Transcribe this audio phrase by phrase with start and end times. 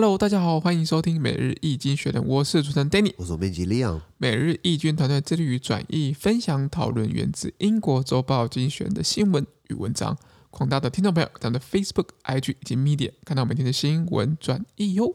[0.00, 4.00] Hello，大家好，欢迎收听每日易经学人，我是主持人 Danny，我是编辑 Leon。
[4.16, 10.16] 每日易经团队致力于转译、分享、讨论源自英国周报精选的新闻与文章。
[10.48, 15.14] 广大的听众朋友，咱们的 Facebook、IG 以及 Media 看到每天的新闻转译哟。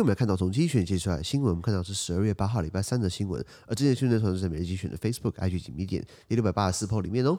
[0.00, 7.36] 我们来看到从精选接出来新闻，我们看到是十二月八号礼拜三的新闻，而这件新闻呢，是在每日精选的 Facebook、IG 紧密点第六百八十四 po 里面哦。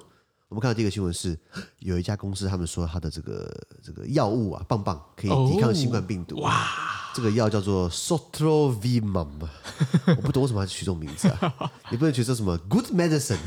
[0.48, 1.38] 我们看到第一个新闻是，
[1.80, 3.50] 有一家公司他们说他的这个
[3.82, 6.40] 这个药物啊，棒棒可以抵抗新冠病毒。
[6.42, 6.68] 哇，
[7.15, 9.49] 这个药叫做 Sotrovimab，
[10.07, 11.73] 我不懂为什么要取这种名字啊？
[11.91, 13.39] 你不能取这什么 Good Medicine，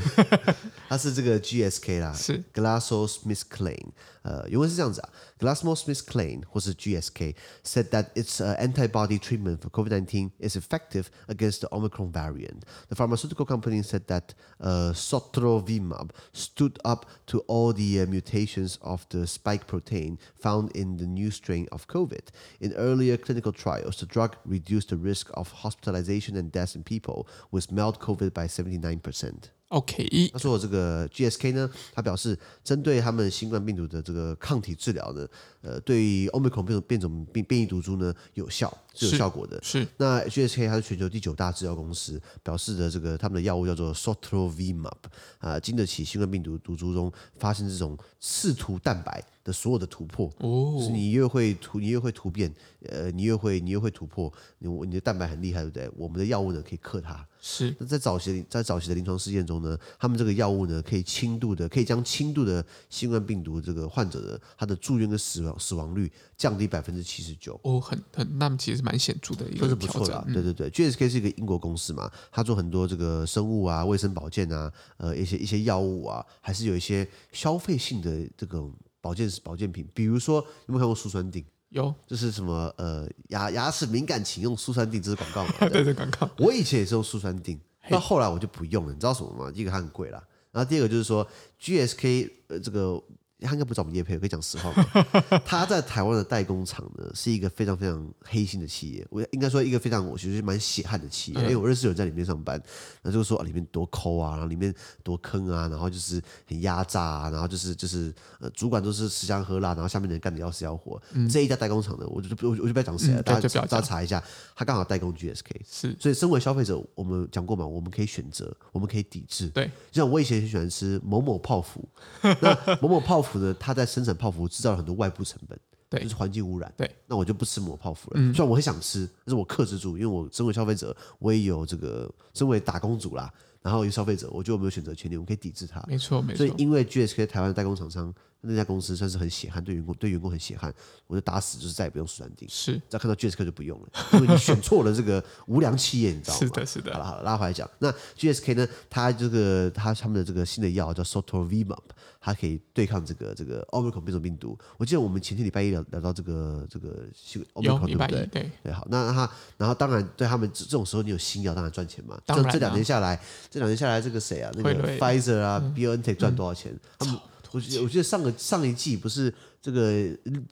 [0.88, 3.90] 它是这个 GSK 啦，是 GlaxoSmithKline。
[4.22, 5.08] 呃，原文是这样子啊，
[5.38, 12.64] GlaxoSmithKline 或是 GSK said that its antibody treatment for COVID-19 is effective against the Omicron variant.
[12.90, 19.26] The pharmaceutical company said that uh, Sotrovimab stood up to all the mutations of the
[19.26, 22.28] spike protein found in the new strain of COVID.
[22.60, 27.25] In earlier clinical trials, the drug reduced the risk of hospitalization and deaths in people
[27.51, 29.33] with mild COVID by 79%.
[29.69, 35.27] OK，他说这个 GSK 呢，他表示针对他们新冠病毒的这个抗体治疗呢，
[35.61, 39.59] 呃，对于 Omicron 变种变种变变异毒株呢有效，是有效果的。
[39.61, 44.91] 是，那 GSK 它是全球第九大制药公司，表示的这个他们的药物叫做 Sotrovimab
[45.39, 50.31] 啊，经得起新冠病毒毒株中发生这种刺突蛋白的所有的突破。
[50.39, 52.53] 哦，是你越会突，你越会突变，
[52.89, 55.89] 呃，你越会你越会突破，你你的蛋白很厉害，对不对？
[55.97, 57.25] 我们的药物呢可以克它。
[57.47, 65.55] 是，那在早期在早期的临床试验中呢，他们这个药物呢可以轻度的可以将轻度的新冠病毒这个患者的他的住院跟死亡。
[65.57, 70.23] 死亡率降低百分之七十九哦，很很，那么其实蛮显著的一个，这是不错的、啊。
[70.31, 78.63] 对对对，GSK 是一个英国公司嘛，它做很多这个生物啊、卫生保健啊，呃，一些一些药物啊，还是有一些消费性的这个
[79.01, 80.35] 保健保健品，比如说
[80.67, 81.43] 有没有看过舒酸定？
[81.69, 82.71] 有，这是什么？
[82.77, 85.53] 呃，牙牙齿敏感请用舒酸定，这是广告嘛？
[85.67, 86.29] 对对，广告。
[86.37, 87.59] 我以前也是用舒酸定，
[87.89, 89.51] 到后来我就不用了，你知道什么吗？
[89.55, 91.27] 一个它很贵啦，然后第二个就是说
[91.59, 93.01] GSK 呃这个。
[93.45, 94.85] 他应该不找我们业配，我可以讲实话吗？
[95.45, 99.05] 他在台湾的代工厂呢，是一个非常非常黑心的企业。
[99.09, 102.61] 我应该说一个非常我其实蛮血汗的企业，因为我认识有人在里面上班，
[103.01, 104.73] 那就是说里面多抠啊，然后里面
[105.03, 111.01] 多坑啊，然后就是很压榨啊，然后就是就是呃，主管都是吃香喝辣，然后下面的人干的要死要活。
[111.13, 114.23] 嗯、这一家代工厂呢，我就我我就不要讲谁了，大家大家查一下，
[114.55, 119.47] 他刚好代工 GSK，是，所以身为消费者，我们讲过嘛，我们可以选择，我们可以抵制。
[119.49, 121.87] 对，就像我以前很喜欢吃某某泡芙，
[122.21, 125.59] 那某某泡芙呢，他在生产泡芙制造了很多外部成本，
[125.89, 126.73] 对，就是环境污染。
[126.77, 128.19] 对，那我就不吃抹泡芙了。
[128.19, 133.31] 嗯，虽然我很想吃，但是我克制住，因为我身为消费者，我也有这个身为打工族啦，
[133.65, 135.83] 然后有消费者，我觉得我们有选择权利，我们可以抵制它。
[135.87, 136.37] 没错，没错。
[136.37, 138.13] 所以因为 GSK 台湾的代工厂商。
[138.47, 140.71] 那家公司算是很血汗，对员工对员工很血汗，
[141.07, 142.47] 我就打死就是再也不用舒酸定。
[142.47, 146.39] 是，再看到 GSK 就不用了，因为你选错了这个无良企业，你知道吗？
[146.41, 146.93] 是的，是的。
[146.93, 148.67] 好了好了，拉回来讲，那 GSK 呢？
[148.87, 151.79] 它这个它他们的这个新的药叫 Sotrovimab，
[152.21, 154.55] 它可以对抗这个这个 Omicron 变种病毒。
[154.77, 157.07] 我记得我们前天礼拜一聊聊到这个这个
[157.55, 158.27] Omicron 对不对？
[158.27, 158.71] 对对。
[158.71, 159.27] 好，那它
[159.57, 162.15] 然后当然对他们这种时候你有新药当然赚钱嘛。
[162.27, 162.51] 当然。
[162.51, 163.19] 这两年下来，
[163.55, 164.51] 这两年下来这个谁啊？
[164.53, 166.77] 那个 Pfizer 啊，BioNTech 赚多少钱？
[166.99, 167.17] 他们。
[167.51, 170.03] 我觉得，我觉得上个上一季不是这个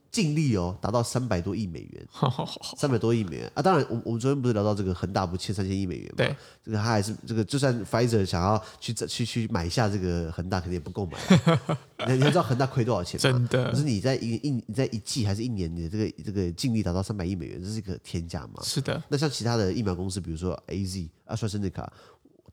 [0.10, 2.08] 净利哦，达到三百多亿美元，
[2.80, 3.62] 三百多亿美元啊！
[3.62, 6.16] 当然，我我们昨天不是聊到这个恒大不欠三千亿美元嘛？
[6.16, 11.20] 对，这个他还是这个，就算 Pfizer 想要去去去买下这个恒大，肯定也不够买。
[12.08, 13.38] 你你知道恒大亏多少钱吗？
[13.38, 18.64] 真的，可是你在一一你在一季还是一年，你的这个这个净利达到三百亿美元，这是一个天价嘛？
[18.64, 19.04] 是的。
[19.10, 21.86] 那像其他的疫苗公司，比如说 AZ、AstraZeneca，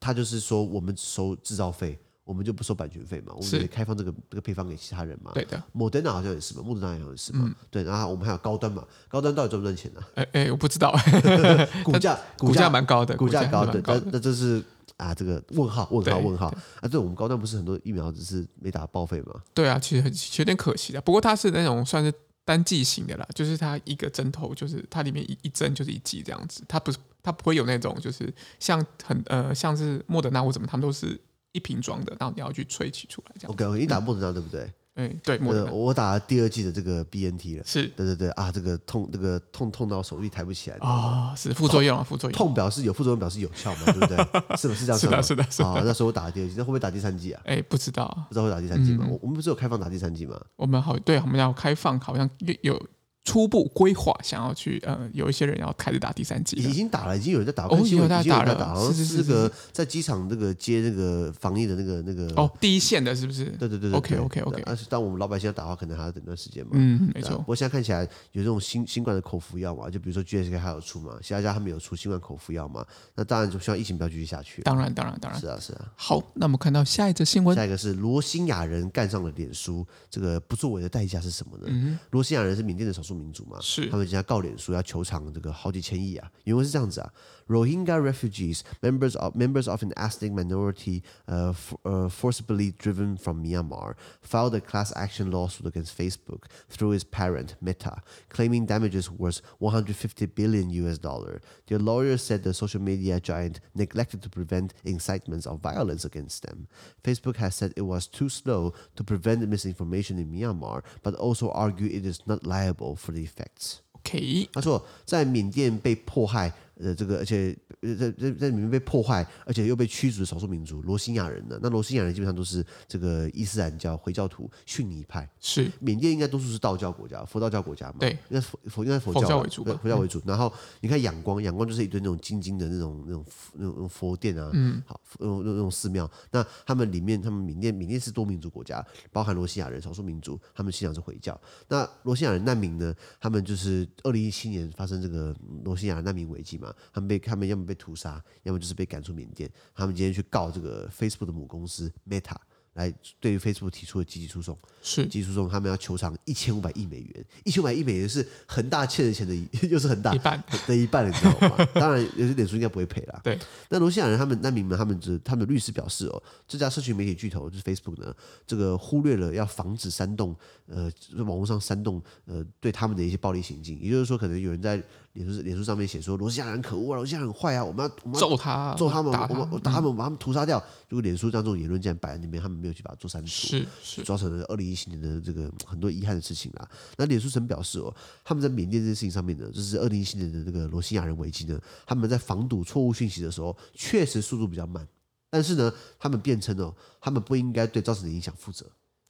[0.00, 1.96] 他就是说我们收制造费。
[2.22, 5.32] 我们就不收版权费嘛，我们可以开放这个这个配方给其他人嘛。
[5.34, 7.40] 对的，莫德纳好像也是嘛，莫德纳好像也是嘛。
[7.42, 10.06] 嗯、对，然后我们还有高端嘛，高端到底赚不赚钱呢、啊？
[10.14, 10.94] 哎哎，我不知道，
[11.82, 14.62] 股价股价蛮高的，股价高的，那那这是
[14.96, 16.46] 啊，这个问号问号问号
[16.80, 16.86] 啊！
[16.88, 19.34] 对，我们高端不是很多疫苗只是没打报废吗？
[19.52, 21.00] 对啊，其实很有点可惜的。
[21.00, 22.14] 不过它是那种算是
[22.44, 31.20] 单剂型的啦，就是它一个针头就是它里面一一针就是一剂这样子，它不是它不会有那种就是像很呃像是莫德纳或什么，他们都是。
[31.52, 33.52] 一瓶装的，然后你要去萃取出来这样。
[33.52, 34.72] OK，你打莫德纳对不对？
[34.94, 37.64] 哎，对，莫德纳，我打了第二季的这个 BNT 了。
[37.66, 42.38] 是，对对对啊，这个痛，这个痛痛到手臂抬不起来啊，是副作用啊，副作用。
[42.38, 44.16] 痛表示有副作用，表示有效嘛，对不对？
[44.56, 44.96] 是不是这样？
[45.00, 45.68] 是的，是的，是的。
[45.68, 47.42] 啊，那时候我打了第二季，那会不会打第三季啊？
[47.46, 49.08] 哎，不知道，不知道会打第三季吗？
[49.10, 50.40] 我我们不是有开放打第三季吗？
[50.54, 52.30] 我们好，对，我们要开放，好像
[52.62, 52.80] 有。
[53.22, 63.44] 初步规划想要去，呃，有一些人要开始打第三剂，已经打了，已经有人在打，哦，已经有在打了，好像是这个在机场那个接那个防疫的那个那个哦，第一线的是不是？
[63.58, 64.62] 对对对，OK OK OK。
[64.64, 66.72] 但是当我们老百姓要打的话，可能还要等段时间嘛。
[66.74, 67.36] 嗯，没错。
[67.36, 68.02] 不过现在看起来
[68.32, 72.84] 有这种新新冠的口服药嘛，就比如说 GSK 还有出嘛，其他家他们有出新冠口服药嘛，
[73.14, 74.62] 那当然就希望疫情不要继续下去。
[74.62, 75.92] 当然当然当然，是啊是啊。
[75.94, 81.98] 好，那我们看到下一则新闻，下一个是罗兴亚人干上了脸书，这个不作为的代价是什么呢？
[82.10, 83.88] 罗兴亚人是缅甸的少数民族嘛，是。
[83.90, 87.12] 他们现在告脸书要求偿这个好几千亿啊，因为是这样子啊
[87.49, 91.53] ，Rohingya refugees, members of members of an ethnic minority, uh,
[91.85, 97.55] uh, forcibly driven from Myanmar, filed a class action lawsuit against Facebook through its parent
[97.61, 101.41] Meta, claiming damages worth 150 billion US dollar.
[101.67, 106.67] Their lawyers said the social media giant neglected to prevent incitements of violence against them.
[107.03, 111.91] Facebook has said it was too slow to prevent misinformation in Myanmar, but also argued
[111.91, 113.81] it is not liable for the effects.
[114.05, 116.53] OK，他说在缅甸被迫害。
[116.82, 117.56] 呃，这个而且
[117.98, 121.58] 在在在里面被破坏，而且又被驱逐的少数民族罗兴亚人呢？
[121.62, 125.28] 那罗兴亚人基本上都是这个伊斯兰教回教徒逊尼派。
[125.40, 127.96] 是缅甸应该多数是道教国家，佛道教国家嘛？
[128.00, 130.22] 对，应该佛佛应该佛教，佛教为主，佛教为主。
[130.24, 133.24] 然后你看仰光，仰光就是一堆那种金金的那种那种
[133.54, 136.10] 那种佛殿啊，嗯，好，那种那种寺庙。
[136.30, 141.38] 那他们里面，他们缅甸缅甸是多民族国家，包含罗兴亚人少数民族，他们信仰是回教。
[141.68, 142.94] 那罗兴亚人难民呢？
[143.20, 145.34] 他们就是二零一七年发生这个
[145.64, 146.69] 罗兴亚难民危机嘛。
[146.92, 149.50] 他们被他们要么被屠杀，要么就是被赶出缅甸。
[149.74, 152.36] 他们今天去告这个 Facebook 的母公司 Meta。
[152.74, 159.34] 来对于 Facebook 提出的积极诉讼，是积极诉讼，他们要求偿一千五百亿美元，一千五百亿美元是恒大欠的钱的，
[159.68, 161.66] 又是恒大一半的一半，你知道吗？
[161.74, 163.20] 当然，有些脸书应该不会赔啦。
[163.24, 163.36] 对，
[163.70, 168.14] 那罗兴亚人他们难民们，他们这他们的律师表示哦，这家社群媒体巨头就是 Facebook 呢，
[168.46, 170.34] 这个忽略了要防止煽动，
[170.66, 174.80] 呃，网络上煽动，呃，对他们的一些暴力行径，也就是说，可能有人在
[175.14, 180.62] 脸书脸书上面写说罗西亚人可恶啊，罗西亚人很坏啊，我们要我们要揍他，揍他们，打他我们打他们，把他们屠杀掉。
[180.88, 186.68] 如果脸书这样这种言论这样摆在那边，他们没有去把它做删除，是是造成了二零一七年的这个很多遗憾的事情啦。
[186.96, 187.92] 那脸书曾表示哦，
[188.24, 194.86] 他们在缅甸这件事情上面呢，就是二零一七年的这个罗西亚人危机呢，他们在防堵错误讯息的时候，确实速度比较慢，
[195.28, 198.64] 但是呢，他们辩称哦，他们不应该对造成的影响负责。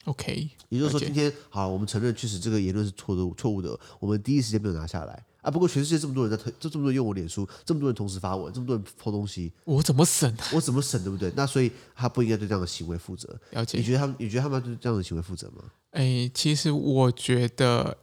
[0.06, 5.50] OK，也就是说，今天好，我们承认确实这个言论是错的、错误的，我们第一时间没有拿下来啊。
[5.50, 10.34] 不过全世界这么多人在推，这这么多人用我脸书，这么多人同时发文，这么多人 po 东西，我怎么审？
[10.52, 11.02] 我怎么审？
[11.02, 11.32] 对不对？
[11.36, 13.28] 那所以他不应该对这样的行为负责。
[13.50, 13.78] 了解？
[13.78, 14.16] 你觉得他们？
[14.18, 15.64] 你觉得他们对这样的行为负责吗？
[15.90, 17.96] 哎，其实我觉得，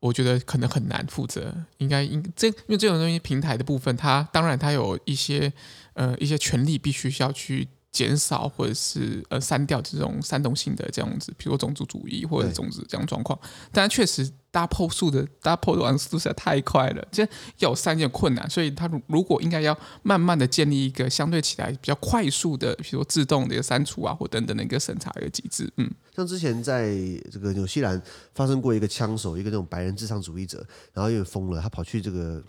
[0.00, 1.54] 我觉得可能很难负责。
[1.78, 5.52] 应该应这，因为这种东西平台的部分，它当然它有一些
[5.94, 7.68] 呃一些权利必须要去。
[7.92, 13.38] 减少或者是呃删掉这种煽动性的这样子，比如说种族主义或者种子这样状况。
[13.70, 17.28] 但确实，大家 po 速的，大家 po 的网速度实在太快了，这
[17.58, 18.48] 要删有困难。
[18.48, 25.70] 所以，他如果应该要慢慢的建立一个相对起来比较快速的，比如说自动的一个删除啊，或等等的一个审查一个机制。
[25.76, 26.94] 嗯，像之前在
[27.30, 28.00] 这个纽西兰
[28.34, 32.42] 发生过一个枪手，一个那种白人至上主义者，然后因为疯了，他跑去这个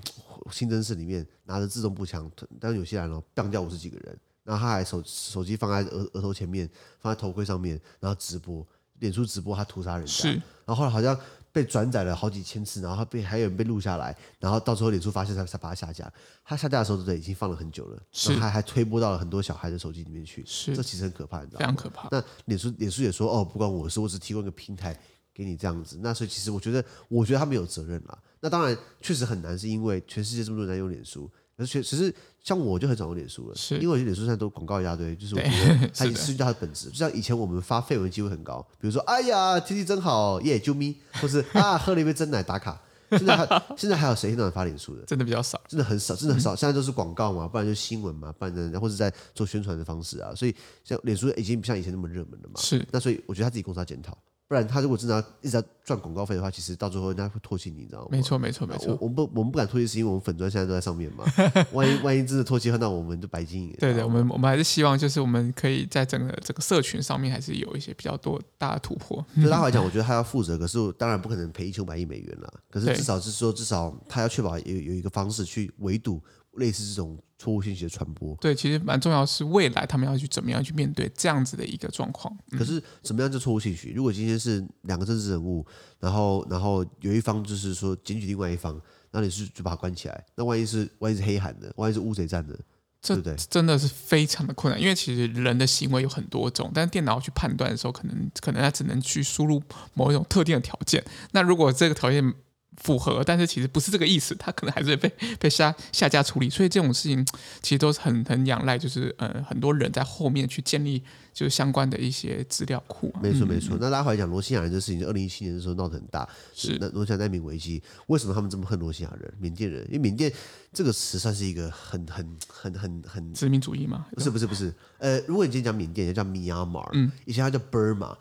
[0.51, 2.31] 清真寺里面拿着自动步枪，
[2.61, 4.17] 当纽西兰哦，干掉五十几个人。
[4.43, 6.69] 然后他还手手机放在额额头前面，
[6.99, 8.65] 放在头盔上面，然后直播，
[8.99, 10.11] 脸书直播他屠杀人家。
[10.11, 10.29] 是。
[10.65, 11.17] 然后后来好像
[11.51, 16.11] 被转载了好几千次，然后他被还有人被录下来，然后到时候脸书发现才才把他下架。
[16.43, 18.01] 他下架的时候，对，已经放了很久了。
[18.11, 18.31] 是。
[18.31, 20.43] 然后还还推播到了很多小孩的手机里面去。
[20.45, 20.75] 是。
[20.75, 21.65] 这其实很可怕，你知道吗？
[21.65, 22.07] 非常可怕。
[22.11, 24.99] 那脸书脸书也说，哦，不关我的事，我只提供一个平台
[25.33, 25.99] 给你这样子。
[26.01, 28.17] 那所以其实我觉得，我觉得他没有责任啦。
[28.39, 31.31] 那当然确实很难，是因为全世界这么多人在用脸书。
[31.55, 36.89] 而且其实像我就很少用脸书了，是因为我觉得脸书现在都广告一大堆，就是我觉得 它已经失去它的本质。
[36.89, 42.79] 就像以前我们发绯闻机会很高，比如说哎呀天气真好耶啾咪，或是啊喝了一杯真奶打卡。
[43.11, 45.05] 现在还现在还有谁现在发脸书的？
[45.05, 46.55] 真的比较少，真的很少，真的很少。
[46.55, 50.33] 现在都是广告嘛，不然就新闻嘛，不然或者在做宣传的方式啊。
[50.33, 52.59] 所以像脸书已经不像以前那么热门了嘛。
[52.59, 54.17] 是，那所以我觉得他自己公司要检讨。
[54.47, 58.07] 不然他如果真的要一直在赚广告费的话，其实到最后人家会唾弃你，你知道吗？
[58.11, 58.91] 没错，没错，没错。
[58.93, 61.23] 我我们不我们不敢唾弃，是因为我们粉砖现在都在上面嘛。
[61.73, 63.75] 万一万一真的唾弃，那我们就白经营。
[63.79, 69.25] 对对，我们我们还是希望就是我们可以在整个这个社群上面还是有一些比较多大的突破。
[69.35, 72.53] 对 他来讲，我觉得他要负责，可是当然不可能赔一千五百亿美元了。
[72.69, 76.21] 可是至少是说，至少他要确保有有一个方式去围堵
[76.53, 78.35] 类似这种错误信息的传播。
[78.37, 82.35] 对，其实蛮重要是未来他们要去怎么样去面对这样子的一个状况。
[82.51, 83.89] 嗯、可是什么样叫错误信息？
[83.89, 85.65] 如果今天是两个政治人物，
[85.99, 88.79] 然后然后有一方就是说检举另外一方，
[89.11, 90.25] 那你是就把他关起来？
[90.35, 92.57] 那万一是万一是黑喊的，万一是乌贼战的？
[93.01, 99.61] 这对对真的是非常的困难，因为其实人的行为有很多种，但是电脑去判断的时候，可能可能它只能去输入
[99.93, 101.03] 某一种特定的条件。
[101.31, 102.33] 那如果这个条件
[102.77, 106.49] 符合，但是其实不是这个意思，他可能还是被 被下下架处理。
[106.49, 107.25] 所以这种事情
[107.61, 111.03] 其实都是很很仰赖，就是呃很多人在后面去建立。
[111.33, 113.75] 就是相关的一些资料库、啊，没错没错。
[113.81, 119.33] 那拉回来讲罗兴亚人这事情，二零一七年的时候闹得很大，是那罗兴亚难民危机，为什么他们这么恨罗兴亚人？
[119.39, 120.31] 缅甸人，因为缅甸
[120.71, 124.05] 这个词算是一个很很很很很殖民主义嘛？
[124.11, 128.15] 不是不是不是，呃，如果你今天讲缅甸，叫 Myanmar，嗯，以前它叫 Burma，Burma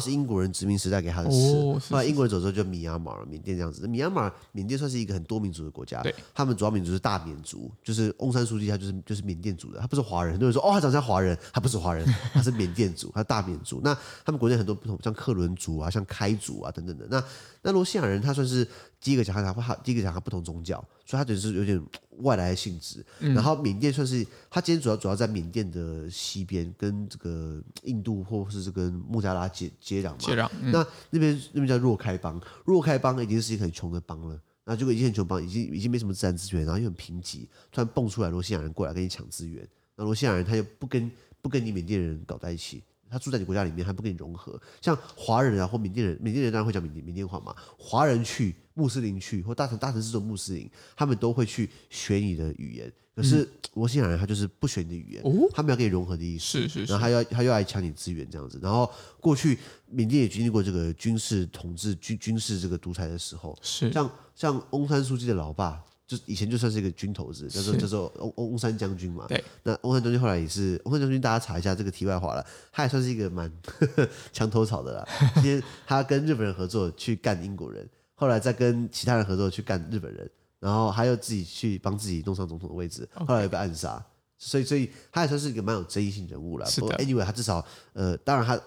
[0.00, 3.86] 是英国人殖民时代给他的词，哦、后来英国人走之后就 Myanmar，缅甸这样子。
[3.86, 6.02] Myanmar 缅甸算是一个很多民族的国家，
[6.34, 10.32] 他们主要民族是大缅族，就是翁山书记他就是就是缅甸族的，他不是华人。
[10.32, 12.04] 很多人说哦，他长得像华人，他不是华人，
[12.34, 17.06] 他是缅甸族，他是大缅族，那他们国内很多不同，像克伦族啊，像开族啊等等的。
[17.08, 17.24] 那
[17.62, 18.68] 那罗西亚人，他算是
[19.04, 21.80] 第一个讲他他第一个讲他不同宗教，所以他只是有点
[22.20, 23.04] 外来的性质。
[23.20, 30.16] 嗯、然后缅甸算是他今天主要主要在缅甸的西边，跟这个印度或是这个孟加拉接接壤嘛。
[30.18, 30.48] 接壤。
[30.62, 34.40] 嗯、那那边那边叫若开邦，若开邦已经是一个很穷的邦了。
[34.64, 39.68] 那结果已经很穷邦，已经已经没什么自然资源，然后又很贫瘠，突然蹦出来罗兴亚人过来跟你抢资源。
[39.96, 42.82] 那罗兴亚人他又不跟不跟你缅甸人搞在一起。
[43.14, 44.60] 他住在你国家里面，还不跟你融合。
[44.82, 47.54] 像华人啊，或缅甸人，缅甸人当然会讲缅甸缅甸话嘛。
[47.78, 52.92] 华人去，穆斯林去，或大城大城市的穆斯林，他们都会去学你的语言。
[53.14, 56.44] 可是罗兴亚人他就是不学你的语言，哦、他们要跟你融合的意思。
[56.44, 56.92] 是是是。
[56.92, 58.58] 然后他要他又来抢你资源这样子。
[58.60, 58.90] 然后
[59.20, 59.56] 过去
[59.88, 63.56] 缅甸也经历过这个军事统治、军军事这个独裁的时候。
[63.62, 63.92] 是。
[63.92, 65.80] 像像翁山书记的老爸。
[66.06, 69.24] 就以前就算是一个军头子，叫做叫做翁翁山将军嘛。
[69.26, 69.42] 对。
[69.62, 73.50] 那翁山将军后来也是翁山将军，大家查一下这个题外话了，他也算是一个蛮
[74.32, 75.08] 墙头草的啦。
[75.36, 80.30] 今天他跟日本人合作去干英国人，后来再跟其他人合作去干日本人，
[80.60, 84.04] 然后他又自己去帮自己弄上总统的位置，后来又被暗杀。
[84.36, 86.66] 所以，所以他也算是一个蛮有争议性人物了。
[86.76, 86.92] 不过。
[86.96, 88.60] Anyway，他至少呃，当然他。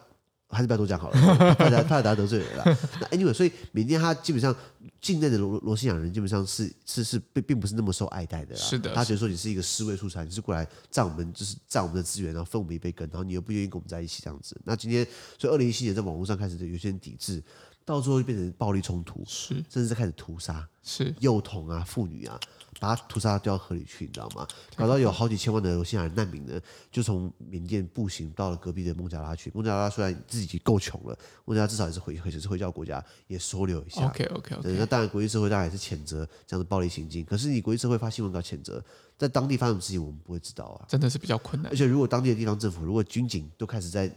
[0.50, 2.64] 还是不要多讲好了， 怕怕大家得罪人了。
[3.02, 4.56] 那 anyway，所以缅甸他基本上
[5.02, 8.62] 境内的罗罗兴亚人基本上是是是并并不是那么受爱戴的啦。
[8.62, 14.60] 是的，他觉得说你是一个尸位素材，你是过来占我们就是占我们的资源，然后分我们一杯羹，然后你又不愿意跟我们在一起这样子。
[14.64, 15.06] 那今天
[15.38, 17.44] 所以二零一七年在网络上开始有些人抵制，
[17.88, 22.38] 到最后就变成暴力冲突，是甚至是开始屠杀，是幼童啊、妇女啊。
[22.80, 24.48] 把他屠杀掉到河里去，你知道吗？
[24.76, 29.52] 搞到有好几千万的罗兴亚人难民呢，就从缅甸步行到了隔壁的孟加拉去。
[29.56, 34.06] 孟加拉虽然自己够穷了，孟加拉至少也是回，也是回教国家，也收留一下。
[34.06, 34.76] OK OK OK。
[34.78, 37.26] 那当然，国际社会当然也是谴责这样的暴力行径。
[37.26, 38.84] 可是你国际社会发新闻稿谴责，
[39.18, 40.86] 在当地发生什么事情，我们不会知道啊。
[40.88, 41.72] 真的是比较困难。
[41.72, 44.08] 而且如果当地的地方政府，如果军警都开始在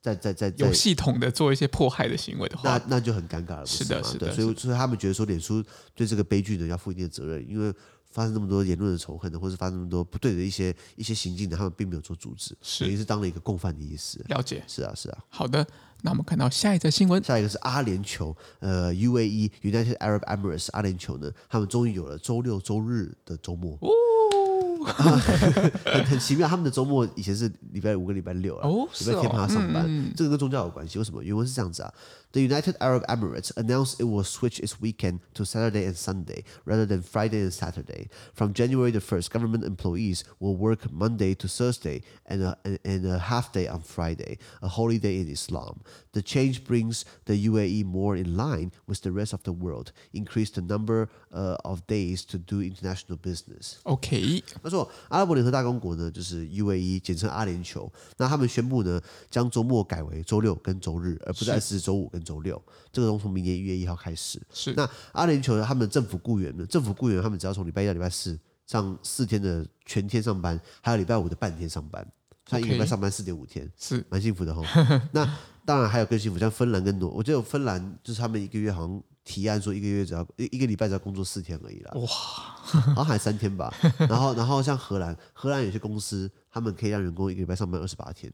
[0.00, 3.66] 在在在，在有系统的做一些迫害的行为的话，那那就很尴尬了。
[3.66, 4.32] 是，是的，是的。
[4.34, 5.64] 所以所以他们觉得说，脸书
[5.94, 7.74] 对这个悲剧呢要负一定的责任，因为。
[8.10, 14.18] 发生这么多言论的仇恨的，或者是发生那么多不对的一些一些行径的，他们并没有做阻止，是等于是当了一个共犯的意思。
[14.28, 15.18] 了解，是啊，是啊。
[15.28, 15.64] 好的，
[16.00, 23.76] 那我们看到下一则新闻，下一个是阿联酋，呃，UAE United Arab Emirates，阿联酋呢，他们终于有了周六周日的周末。
[23.82, 23.90] 哦
[25.84, 28.68] 很很奇妙，他们的周末以前是礼拜五跟礼拜六啊，
[29.00, 29.84] 礼拜天帮他上班，
[30.16, 30.98] 这个跟宗教有关系。
[30.98, 31.22] 为什么？
[31.22, 31.92] 原文是这样子啊
[32.33, 36.85] ：The United Arab Emirates announced it will switch its weekend to Saturday and Sunday rather
[36.85, 38.09] than Friday and Saturday.
[38.33, 43.19] From January the first, government employees will work Monday to Thursday and a, and a
[43.19, 45.81] half day on Friday, a holy day in Islam.
[46.13, 50.49] The change brings the UAE more in line with the rest of the world, increase
[50.49, 53.77] the number uh, of days to do international business.
[53.83, 57.91] OK，他说阿拉伯联合大公国呢，就是 UAE，简称阿联酋。
[58.17, 62.62] 那他们宣布呢，将周末改为周六跟周日，而不再是周五跟 周六。
[62.92, 64.40] 这个从从明年一月一号开始。
[64.52, 64.74] 是。
[64.74, 72.06] 那阿联酋他们的政府雇员呢，政府雇员他们只要从礼拜一到礼拜四上四天的全天上班，还有礼拜五的半天上班，
[72.44, 74.62] 他一个礼拜上班四点五天，是蛮幸福的哈。
[75.12, 81.92] 那当然还有更幸福，像芬兰跟挪，我觉得芬兰就是他们一个月好像提案说一个月只要一一个礼拜只要工作四天而已啦。
[81.94, 82.06] 哇，
[82.94, 83.72] 好像还三天吧。
[83.98, 88.32] 然后然后像荷兰，荷兰有些公司他们可以让员工一个礼拜上班二十八天，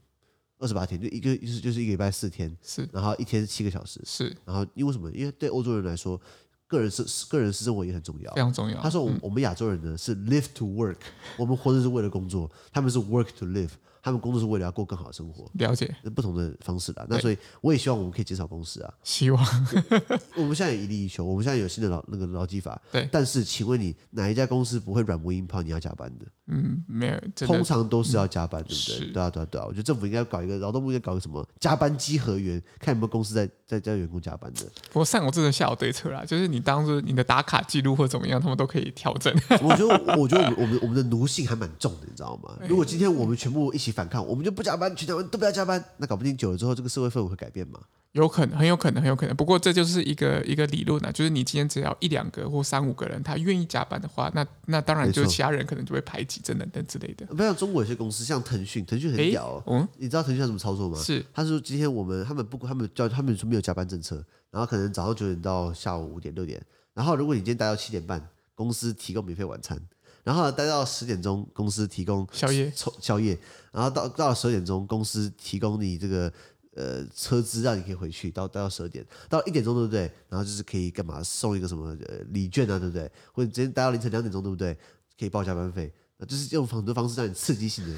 [0.57, 5.11] 二十八天就一个就是就是一个礼拜四天，是，然后一天是七个小时，是，然后因为什么？
[5.11, 6.19] 因为对欧洲人来说，
[6.67, 8.81] 个人是个人私生活也很重要，非常重要。
[8.81, 10.97] 他说我、嗯、我们亚洲人呢是 live to work，
[11.37, 13.71] 我们活着是为了工作，他们是 work to live。
[14.05, 17.03] 他们工作是为了要过更好的生活，了解，不同的方式啦。
[17.09, 18.93] 那所以我也希望我们可以减少工时啊。
[19.01, 19.43] 希望
[20.37, 22.79] 我们现在有一例一休，我们现在有新的劳那个劳基法。
[22.91, 26.25] 对，但是请问你哪一家公司不会软磨硬泡你要加班的？
[26.45, 28.77] 嗯，没有，通常都是要加班，对不对？
[28.99, 29.65] 是对啊，对啊，对啊。
[29.65, 34.65] 我觉得政府应该搞一个，劳动部应该搞个什么加班稽核员，看有没有公司在在叫员工加班的。
[34.91, 39.33] 不过上有政策，下有对策啦，就是你当初你的打卡记录或怎么样，他们都可以调整。
[39.63, 42.55] 我觉得，我觉得我们我们的奴性还蛮重的，你知道吗？
[42.69, 47.79] 如果今天我们全部一起反抗，我们就不加班，全台湾都不要加班，那搞不定久了之后，这个社会氛围会改变吗？
[48.11, 49.35] 有可能，很有可能，很有可能。
[49.35, 57.25] 不过这就是一个一个理论啊，就是你今天只要一两个或三五个人他愿意加班的话，那那当然就是其他人可能就会排挤等等等之类的。
[57.25, 59.63] 不像中国有些公司，像腾讯，腾讯很屌哦。
[59.67, 60.97] 嗯，你知道腾讯要怎么操作吗？
[60.97, 69.77] 是，他说今天我们他们不他们叫他们说没有加班政策，然后可能早上九点到下午五点六点，然后如果你今天待到七点半，公司提供免费晚餐，
[70.25, 73.39] 然后待到十点钟，公司提供宵夜，宵夜，
[73.71, 76.29] 然后到到了十二点钟，公司提供你这个。
[76.77, 80.11] 呃，车资让你可以回去，到待到十二点，到一点钟，对不对？
[80.27, 81.23] 然后就是可以干嘛？
[81.23, 83.09] 送一个什么呃礼券啊，对不对？
[83.31, 84.77] 或者直接待到凌晨两点钟，对不对？
[85.17, 85.89] 可以报加班费，
[86.27, 87.97] 就是用很多方式让你刺激性的，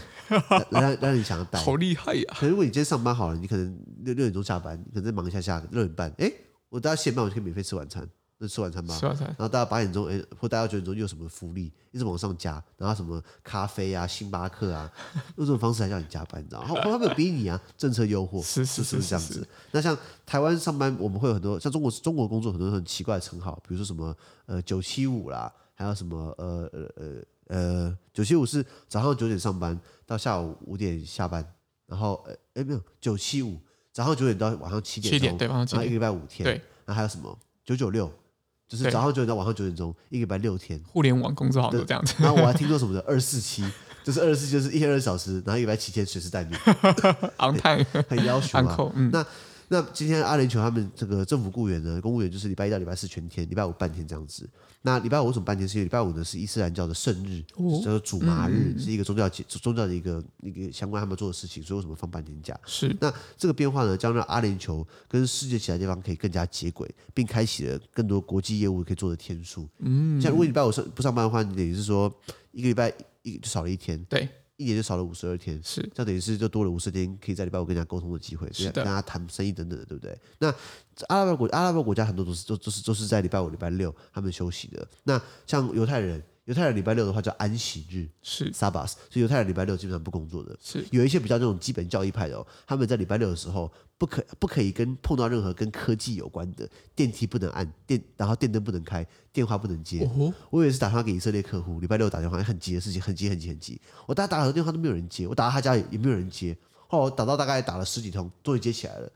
[0.69, 1.57] 来 让让你想要待。
[1.59, 2.35] 好厉害呀！
[2.37, 6.31] 可是如果你今天上班好了，你可能六六点钟下班，你可能再忙一下下六点半，哎，
[6.69, 8.07] 我待到七点半，我就可以免费吃晚餐。
[8.39, 14.91] 那吃晚餐吧，吃晚餐，然后大家八点钟，哎，或大家九点钟又有什么福利，一直往上加，然后什么咖啡啊、星巴克啊，
[15.37, 16.67] 用这种方式来叫你加班，你知道吗？
[16.75, 19.47] 然后他们有逼你啊，政策诱惑，是是是，这样子。
[19.71, 24.15] 那像台湾上班，我们会有很多像中国中国工作很多很奇怪的称号，比如说什么
[24.45, 31.43] 呃九七五啦，还有什么呃呃呃呃九七五是早上九点上班到下午五点下班，
[31.87, 33.59] 然后呃哎没有九七五
[33.91, 38.11] 早上九点到晚上七点，七点对，晚上七点，然后一个礼拜五天，对，那还有什么九九六？
[38.67, 40.79] 就是早上九点到晚上九点钟，一个礼拜六天。
[40.85, 42.13] 互联网工作好多这样子。
[42.19, 43.63] 然后我还听说什么的二四七，
[44.03, 46.59] 就是二十四就是一天二十小时，然后一个礼拜七天随时待命。
[47.37, 48.91] 昂泰 很要求啊。
[49.11, 49.25] 那
[49.69, 54.49] 那今天阿联酋他们这个政府雇员呢，公务员就是礼拜一到礼拜四全天，礼拜五半天这样子。
[54.81, 55.67] 那礼拜五为什么半天？
[55.67, 57.41] 是因为礼拜五呢是伊斯兰教的圣日，
[57.83, 62.57] 叫做主麻日，是一个宗教节、宗教的一个一个相关他们做的事情，所以为什么放半天假？
[62.65, 62.95] 是。
[63.01, 69.67] 那这个变化呢，将让阿联酋跟世界其他地方可以更加接轨，并开启了更多国际业务可以做的天数。
[69.79, 70.21] 嗯。
[70.21, 72.09] 像如果你礼拜五上不上班的话，你等于是说
[72.53, 72.93] 一个礼拜
[73.23, 74.01] 一就少了一天。
[74.05, 74.29] 对。
[74.57, 80.19] 一年就少了五十二天，是，这样等于是就多了五十天可以在礼拜五跟人家沟通的机会，跟他谈生意等等的，对不对？
[80.39, 80.53] 那
[81.07, 84.87] 阿拉伯国阿拉伯国家很多都是都都是都是在礼拜五、礼拜六他们休息的。
[85.03, 86.21] 那像犹太人。
[86.47, 90.57] 犹太人礼拜六的话叫安息日，是 Sabbath，所以犹太人礼拜六基本上不工作的。
[90.63, 100.05] 是有一些比较那种基本教义派的哦，他们在礼拜六的时候不可不可以跟碰到任何跟科技有关的电梯不能按电，然后电灯不能开，电话不能接。
[100.05, 103.81] 哦、我以为是打电话给以色列客户，礼拜六打电话很急的事情，很急很急很急。
[104.05, 106.57] 我大概打了很多电话都没有人接，我打到他家也也没有人接。
[106.87, 109.11] 后来我打到大概打了十几通，终于接起来了。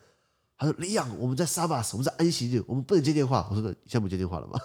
[0.62, 4.60] 他说：“李阳，我们在沙巴，我们在安息日，我们不能接电话。”我说：“你现在不接电话了吗？”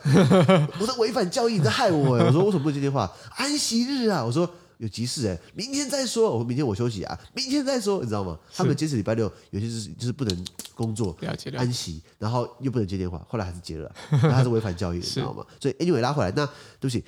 [0.79, 3.11] 我说：“违反教义，你在害我。”我说：“为什么不接电话？
[3.37, 8.39] 安息日啊！”我说：“有急事哎，明天再说。”我说：“明天我休息啊，明天再说。”你知道吗？
[8.55, 11.17] 他们坚持礼拜六有些就是就是不能工作，
[11.57, 13.25] 安息，然后又不能接电话。
[13.27, 13.91] 后来还是接了，
[14.23, 15.47] 那还是违反教义的，你知道吗？
[15.59, 16.45] 所以 anyway 拉回来，那
[16.79, 17.03] 对不起。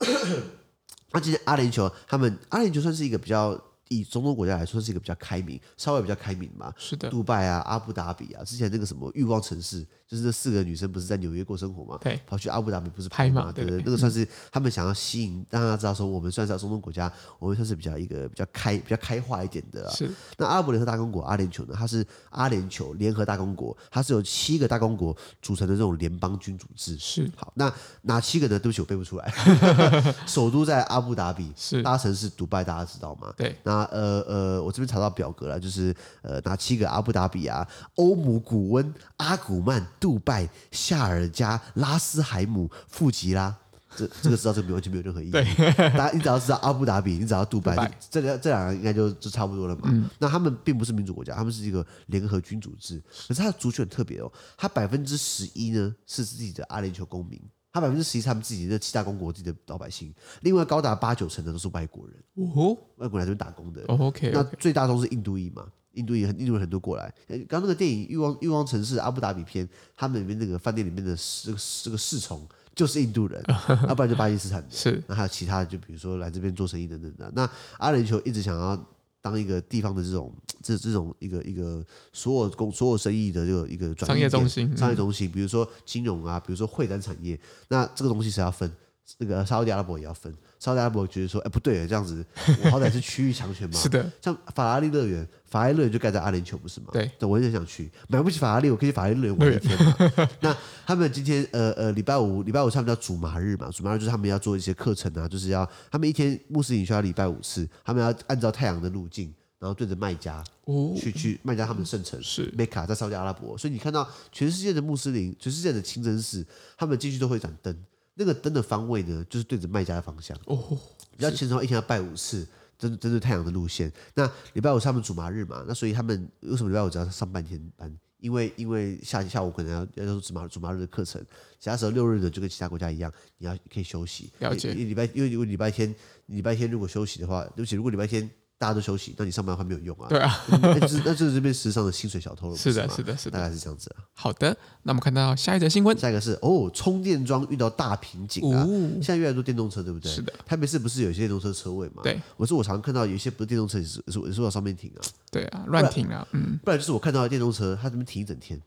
[1.12, 3.60] 那今天阿联酋他们阿联酋算是一个比较。
[3.90, 6.72] 以中东国家来说，是一个比较开明，稍微比较开明嘛。
[6.78, 11.96] 是的，杜拜啊、阿布达比啊，之前那个什么欲望城市，就是这四个女生不是在纽约过生活嘛？
[12.02, 13.52] 对，跑去阿布达比不是拍嘛？
[13.52, 19.88] 对对，对，那个算是他们想要吸引，让大家知道说，我们算是中东国家，我们算是比较一个比较开、比较开化一点的。
[19.90, 20.10] 是。
[20.36, 21.74] 那阿拉伯联合大公国阿联酋呢？
[21.78, 26.98] 它是阿联酋联合大公国，它是由七个大公国组成的这种联邦君主制。
[26.98, 27.30] 是。
[27.36, 28.58] 好，那哪七个呢？
[28.58, 29.32] 对不起，我背不出来。
[30.26, 31.84] 首都在阿布达比，是。
[31.84, 33.32] 大城市杜拜，大家知道吗？
[33.36, 33.54] 对。
[33.62, 43.54] 那呃呃，我这边查到表格了，就是呃，哪七个阿布达比啊、欧姆古温、阿古曼、杜拜、夏尔加、拉斯海姆、富吉拉，
[43.94, 45.30] 这这个知道这个完全没有任何意义。
[45.30, 45.44] 对，
[45.92, 49.82] 大家你只要知道阿布达比，你只要杜拜，拜这两这两个应该就就差不多了嘛。
[49.92, 57.40] 嗯、那他们并不是民主国家，他们是一个联合君主制，可是他的族群很特别哦，他百分之十一呢是自己的阿联酋公民。
[57.72, 63.80] 他百分之十一是他们自己的七大公国自己的老百姓，另外高达八九成的都是外国人，哦，外国人来这边打工的。
[63.86, 65.64] 哦、OK，那最大宗是印度裔嘛？
[65.92, 67.12] 印度也很印度人很多过来。
[67.48, 73.42] 刚那个电影《欲望欲望城市》阿布达比篇，他们里面那个饭店里面的这个这个侍从就是印度人，
[73.88, 74.68] 要 不然就巴基斯坦的。
[74.70, 77.30] 是，那还有其他的，就比如说来这边做生意等等的。
[77.34, 78.86] 那阿联酋一直想要。
[79.22, 88.72] 当一个地方的这种这这种一个一个所有工所有生意的这个一个商业中心，商业中心，比如说金融啊，比如说会展产业，那这个东西是要分
[89.18, 90.32] 那个沙特阿拉伯也要分。
[90.58, 92.24] 沙特阿拉伯觉得说，哎，不对，这样子
[92.64, 93.76] 我好歹是区域强权嘛。
[93.80, 96.88] 是的，像法拉利乐园，法拉利乐园就盖在阿联酋，不是吗？
[96.92, 99.96] 对，我很想去，买不起法拉利，我可以去法拉利乐园玩一天嘛。
[100.40, 116.46] 那他们今天呃呃礼拜五礼拜五他们叫主麻日嘛，主麻日就是他们要做一些课程啊，就是要他们一天穆斯林需要礼拜五次，他们要按照太阳的路径，然后对着麦加哦去去麦加他们的圣城是麦卡在沙特阿拉伯，所以你看到全世界的穆斯林，全世界的清真寺，
[116.76, 117.74] 他们进去都会一盏灯。
[118.20, 120.36] 那个灯的方位呢，就是对着卖家的方向。
[120.44, 120.78] 哦，
[121.16, 122.46] 比较虔诚一天要拜五次，
[122.78, 123.90] 针针对太阳的路线。
[124.14, 127.98] 那礼拜五是他们主麻日嘛，那所以他们为什么礼拜五只要上半天班？
[128.18, 131.24] 因为因为下下午可能要要做主麻主麻日的课程，
[131.58, 134.30] 其他时候六日呢就跟其他国家一样，你要可以休息。
[134.40, 134.74] 了解。
[134.74, 135.94] 礼拜因为如果礼拜天
[136.26, 138.30] 礼拜天如果休息的话，对不起，如果礼拜天。
[138.60, 140.06] 大家都休息，那你上班的话没有用啊。
[140.06, 142.54] 对啊，那就是那就是这边时尚的薪水小偷了。
[142.54, 144.04] 是的，是的，是的，大概是这样子啊。
[144.12, 148.66] 好的，那我们看到下一则新闻，下一个是哦，充电桩遇到大瓶颈啊。
[148.96, 150.12] 现在越来越多电动车，对不对？
[150.12, 150.30] 是的。
[150.44, 152.02] 台北市不是有些电动车车位嘛？
[152.02, 152.20] 对。
[152.36, 155.00] 我说我常看到有一些不是电动车，也是是是往上面停啊。
[155.30, 156.28] 对啊，乱停啊。
[156.32, 156.60] 嗯。
[156.62, 158.60] 不然就是我看到的电动车，它怎么停一整天，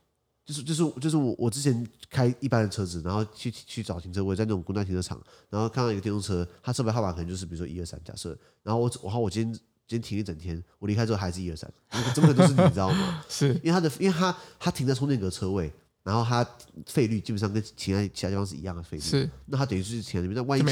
[0.44, 9.62] 就是就是就是我我之前开一般的车子，然后去去找停车位，在那种公交停车场，然后看到一个电动车，它车牌号码可能就是比如说一二三，假设，然后我然后我今天。
[9.94, 11.72] 今天停一整天，我离开之后还是一二三，
[12.16, 13.24] 怎么可能都是你知道吗？
[13.30, 15.72] 是因为它的，因为它它停在充电格车位，
[16.04, 16.44] 然后它
[16.88, 20.64] 费率基本上跟停在其他地方是一样的费率，是那它等于是停在那边，那万一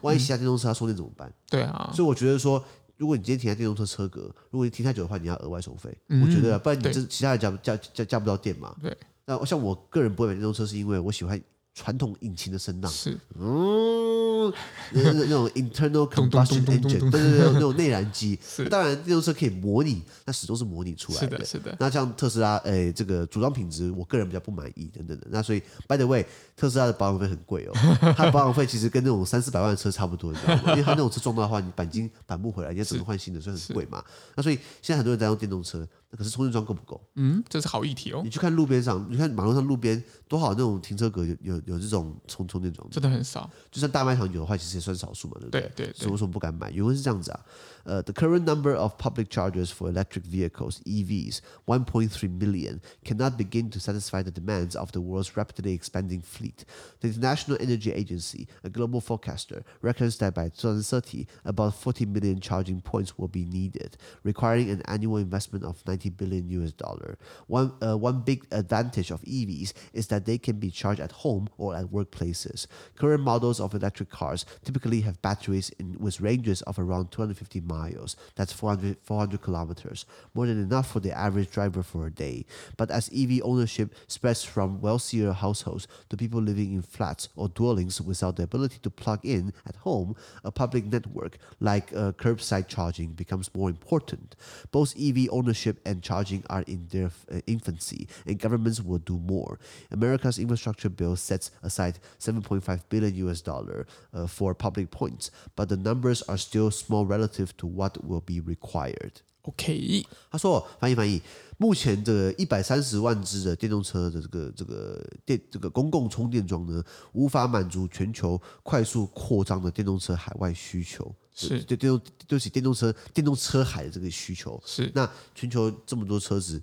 [0.00, 1.32] 万一其他电动车它充电怎么办？
[1.48, 2.62] 对啊，所以我觉得说，
[2.96, 5.96] 如果你今天停在电动车车格，如果你停太久的话，你要额外收费。
[6.08, 8.74] 我觉得，不然你这其他的加加加加不到电嘛。
[8.82, 11.40] 对，那像我个人不会买电动车，是因为我喜欢
[11.74, 12.90] 传统引擎的声浪。
[12.90, 14.52] 是，嗯。
[14.92, 18.38] 那那种 internal combustion engine，对对对，那种内燃机。
[18.70, 21.38] 当然电动车可以模拟，那始终是模拟出来的。
[21.38, 21.76] 是的，是的。
[21.80, 25.26] 那像特斯拉，哎，这个组装品质，我个人比较不满意，等等的。
[25.30, 27.72] 那所以，by the way，特斯拉的保养费很贵哦。
[28.14, 30.62] 它的保养费其实跟那种三四百万的车差不多，你知道吗？
[30.72, 34.04] 因为它那种车撞到的话，你钣金钣不回来，你要整个换新的，所以很贵嘛。
[34.36, 35.88] 那所以现在很多人在用电动车。
[36.17, 36.99] 可是充电桩够不够？
[37.15, 38.21] 嗯，这是好议题哦。
[38.23, 42.87] 你去看路边上，你看马路上路边多少那种停车格有有有这种充充电桩？
[42.89, 43.49] 真的很少。
[43.71, 45.61] 就算大卖场有的话，其实也算少数嘛，对不对？
[45.61, 45.93] 对对，对。
[45.93, 46.71] 所以为什么不敢买？
[46.71, 47.45] 原文是这样子啊。
[47.85, 53.79] Uh, the current number of public chargers for electric vehicles (EVs), 1.3 million, cannot begin to
[53.79, 56.65] satisfy the demands of the world's rapidly expanding fleet.
[56.99, 62.81] The International Energy Agency, a global forecaster, reckons that by 2030, about 40 million charging
[62.81, 67.18] points will be needed, requiring an annual investment of 90 billion US dollar.
[67.46, 71.48] One, uh, one big advantage of EVs is that they can be charged at home
[71.58, 72.66] or at workplaces.
[72.96, 77.74] Current models of electric cars typically have batteries in, with ranges of around 250 miles
[77.74, 78.16] miles.
[78.36, 82.46] That's 400, 400 kilometers, more than enough for the average driver for a day.
[82.76, 88.00] But as EV ownership spreads from wealthier households to people living in flats or dwellings
[88.00, 90.14] without the ability to plug in at home,
[90.44, 94.36] a public network like uh, curbside charging becomes more important.
[94.70, 99.58] Both EV ownership and charging are in their uh, infancy, and governments will do more.
[99.90, 105.76] America's infrastructure bill sets aside 7.5 billion US dollar uh, for public points, but the
[105.76, 109.22] numbers are still small relative to What will be required?
[109.44, 111.20] OK，他说翻译翻译，
[111.58, 121.14] 目前的一百三十万只的电动车的这个这个电这个公共充电桩呢，无法满足全球快速扩张的电动车海外需求。
[121.36, 124.62] 是对电动对不起电动车电动车海的这个需求。
[124.64, 126.62] 是那全球这么多车子。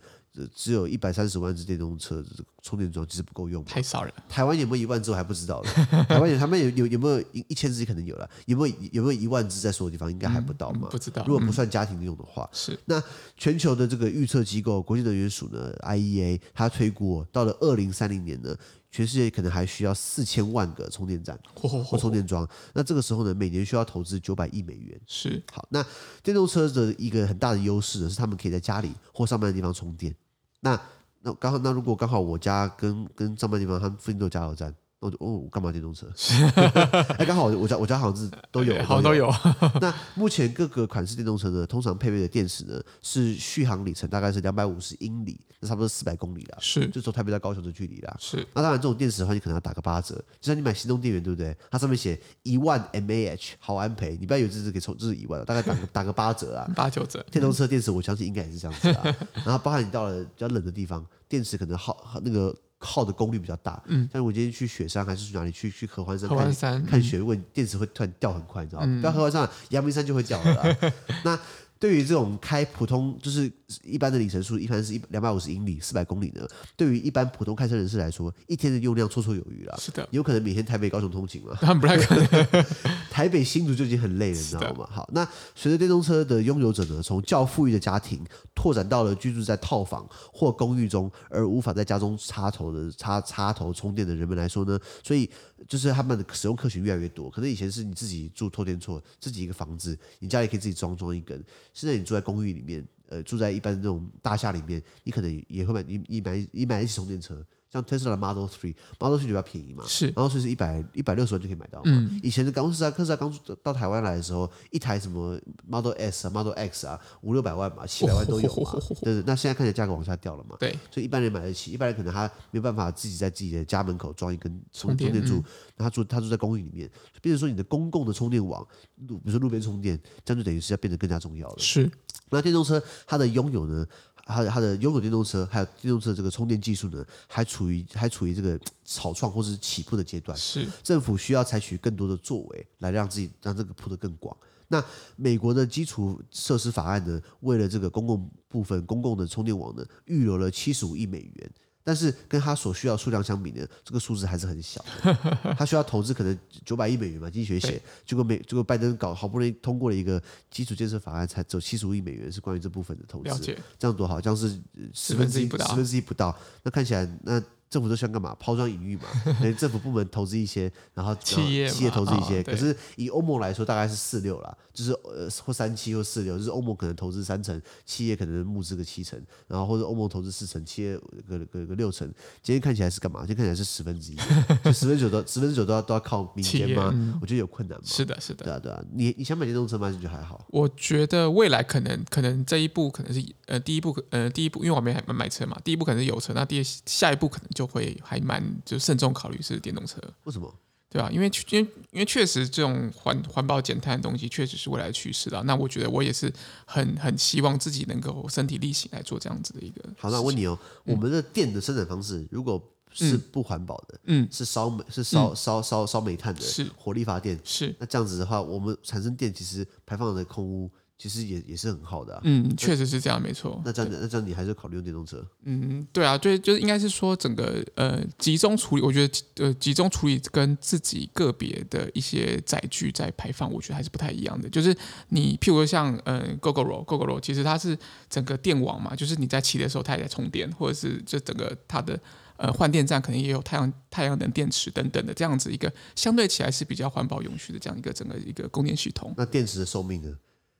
[0.55, 2.23] 只有一百三十万只电动车
[2.61, 4.13] 充电桩，其实不够用，太少了。
[4.29, 5.71] 台湾有没有一万只我还不知道了。
[6.05, 10.89] 台湾有，他们有有有没有一一千只可能有了，有没有有没有一万只在所有地方应该还不到嘛、嗯？
[10.89, 11.23] 不知道。
[11.27, 12.77] 如果不算家庭用的话，是、嗯。
[12.85, 13.03] 那
[13.35, 18.55] 全球的这个预测机构国际能源署呢，IEA，它推估到了二零三零年呢，
[18.89, 22.47] 全世界可能还需要四千万个充电站或充电桩。
[22.73, 24.97] 那这个时候呢，每年需要投资九百亿美元。
[25.05, 25.43] 是。
[25.51, 25.85] 好，那
[26.23, 30.15] 电动车的一个很大的优势呢，是他们可以在家里或上班的地方充电。
[30.61, 30.79] 那
[31.21, 34.73] 那刚好，那如果刚好我家跟跟上班地方，他们附近都有加油站。
[35.01, 36.07] 我就哦，我干嘛电动车？
[37.17, 39.33] 哎，刚好我家我家好像是都有， 好像都有。
[39.81, 46.57] 那目前各个款式电动车呢，通常配备的电池呢，是续航里程大概是两百五十英里，那差不多四百公里啦。
[46.61, 48.15] 是，就从台北到高雄的距离啦。
[48.19, 48.47] 是。
[48.53, 50.13] 那当然，这种电池的话，你可能要打个八折。
[50.39, 51.57] 就像你买行动电源，对不对？
[51.71, 57.25] 它上面写一万 mAh 毫安培，你不要以为这是可以充，这是一万，大概打个打个八折啊，八九折。
[57.31, 59.03] 电动车电池，我相信应该也是这样子啊。
[59.33, 62.55] 然后，包含你到了比较冷的地方，电池可能耗那个。
[62.81, 68.99] 耗的功率比较大，嗯，但是我今天去雪山还是去哪里去去合欢山看，合欢山看雪，如果电池会突然掉很快，你知道吗？
[69.01, 70.77] 不要合欢山，阳明山就会掉了。
[71.23, 71.39] 那
[71.81, 73.51] 对于这种开普通就是
[73.83, 79.75] 一般的里程数，一般是一两百五十英里、四百公里呢，对于一般普通开车人士来说，一天的用量绰绰有余了。
[79.79, 81.55] 是的，有可能每天台北、高雄通勤嘛？
[81.73, 82.65] 不太可能。
[83.09, 84.87] 台北新竹就已经很累了，你知道吗？
[84.91, 95.27] 好，那随着电动车的拥有者呢，从较富裕的家庭拓展到了居住在套房或公寓中而无法在家中插头的插插头充电的人们来说呢，所以
[95.67, 97.29] 就是他们的使用客群越来越多。
[97.29, 101.43] 可能以前是你自己住透天厝，自己一个房子，你家里可以自己装装一根。
[101.73, 111.83] 现在你住在公寓里面，呃，住在一般这种大厦里面，你可能也会买，你你买你买一起充电车，像特斯拉的 Model Three 比较便宜嘛，是，Model Three 是一百一百六十万就可以买到嘛。
[111.85, 119.23] 嗯，以前的刚特斯拉，特斯拉刚到台湾来的时候，一台什么 Model S 啊，Model X 啊，五六百万嘛，七百万都有嘛，对对。
[119.25, 125.41] 那现在看起来价格往下掉了嘛，对，所以一般人买得起，一般人可能他没有办法自己在自己的家门口装一根充充电柱，
[125.77, 128.67] 那他住他住在公寓里面，变成说你的公共的充电网，
[129.07, 131.55] 路比如说路边充电，这样就等于是要变得更加重要了。
[131.57, 131.89] 是。
[132.33, 133.85] 那电动车它的拥有呢，
[134.25, 140.37] 它的它的拥有电动车还有电动车这个充电技术呢，还处于还处于这个草创或是起步的阶段。
[140.37, 144.35] 是政府需要采取更多的作为，来让自己让这个铺得更广。
[144.67, 144.81] 那
[145.17, 151.51] 美国的基础设施法案呢，为了这个公共部分公共的充电网呢，预留了七十五亿美元。
[151.83, 155.13] 但是跟他所需要数量相比呢，这个数字还是很小的。
[155.57, 157.81] 他需要投资可能九百亿美元嘛，经济学写。
[158.05, 163.29] 结果美结果拜登搞好不容易通过了一个基础建设法案，才走七十五亿美元是关于这部分的投资。
[163.29, 164.61] 了解，这样多好，这样是
[164.93, 166.37] 十分之一不到，十分之一不到。
[166.63, 167.41] 那看起来那。
[167.71, 168.35] 政府都喜欢干嘛？
[168.37, 169.03] 抛砖引玉嘛。
[169.57, 172.43] 政府部门投资一些，然后企业企业投资一些。
[172.43, 182.05] 可是以欧盟来说，大概是四六啦，就是呃或三七或四六，就是欧盟可能投资三成，企业可能募资个七成，然后或者欧盟投资四成，企业个个个六成。
[182.43, 183.21] 今天看起来是干嘛？
[183.21, 184.17] 今天看起来是十分之一，
[184.65, 186.91] 就十分之九都十分之九都要都要靠民间吗？
[186.93, 187.83] 嗯、我觉得有困难吗？
[187.85, 188.83] 是的，是的，对啊，对啊。
[188.91, 189.89] 你你想买电动车吗？
[189.89, 190.45] 你觉得还好？
[190.49, 198.43] 我觉得未来可能可能这一步可能是呃第一步呃第一步，因为我没还没买车嘛，第一步可能是油车，那第下一步可能就会还蛮。
[198.65, 200.53] 就慎重考虑是电动车，为什么？
[200.89, 201.09] 对吧？
[201.09, 205.41] 因为因为因为确实这种环环保减碳的东西确实是未来的趋势了。
[205.43, 206.31] 那我觉得我也是
[206.65, 209.81] 很很希望自己能够身体力行来做这样子的一个。
[209.97, 220.69] 好，那我问你哦，嗯、我们的电的生产方式如果是不环保的，嗯，是烧煤是烧烧烧烧煤炭的，是火力发电，是那这样子的话，我们产生电其实排放的空污。
[220.97, 223.59] 其实也也是很好的，啊，嗯，确实是这样，没错。
[223.65, 225.25] 那这样，那这样你还是考虑用电动车？
[225.45, 234.47] 嗯，对啊，对就是应该是说整个呃集中处理，我觉得呃集中处理跟自己个别的一些载具在排放，我觉得还是不太一样的。
[234.47, 234.77] 就是
[235.07, 237.75] 你譬如说像呃 Gogoro，Gogoro 其实它是
[238.07, 241.99] 整个电网嘛，就是你在骑的时候它也在充电，或者是就整个它的
[242.41, 249.13] 呃换电站可能也有太阳太阳能电池等等的这样子一个相对起来是比较环保永续的这样一个整个一个供电系统。
[249.15, 250.09] 那电池的寿命呢？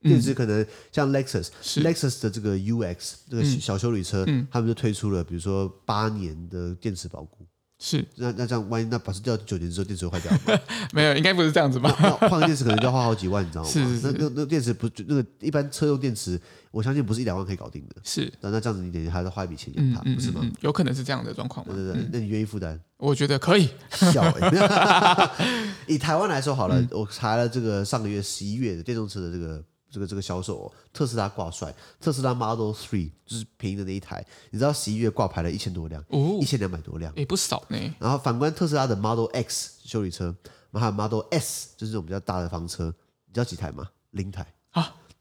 [0.04, 7.46] 电池可能像 Lexus，Lexus 的这个 UX 这个小修理车，他们就推出了，比如说八年的电池保固。
[7.84, 10.62] 是，那那这样，万一那保持掉九年之后电池会坏掉吗？
[10.94, 11.90] 没有，应该不是这样子吧？
[12.30, 13.70] 换个电池可能就要花好几万，你知道吗？
[13.70, 14.12] 是是是。
[14.12, 16.40] 那那那电池不那个一般车用电池，
[16.72, 17.96] 我相信不是一两万可以搞定的。
[18.04, 18.32] 是。
[18.42, 20.42] 那那这样子，你等于还要花一笔钱养它，不是吗？
[20.62, 21.66] 有可能是这样的状况。
[21.66, 22.80] 对对对，那你愿意负担？
[22.98, 23.70] 我觉得可以。
[24.12, 25.32] 小欸。
[25.88, 29.64] 以台湾来说好了，我查了这个上个月十一月的电动车的这个。
[29.94, 36.02] 这个这个销售，哦，特斯拉挂帅，特斯拉 Model Three 就是便宜的那一台，你知道十一月挂牌了一千多辆，
[36.40, 37.78] 一千两百多辆，也不少呢。
[38.00, 40.34] 然后反观特斯拉的 Model X 修理车，
[40.72, 42.86] 还有 Model S 就是这种比较大的房车，
[43.26, 43.90] 你知道几台吗？
[44.12, 44.61] 零台啊。